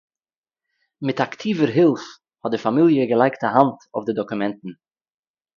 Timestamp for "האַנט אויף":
3.57-4.03